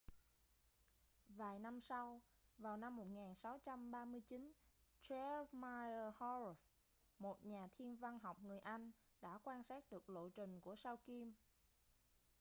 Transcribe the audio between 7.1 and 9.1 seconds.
một nhà thiên văn học người anh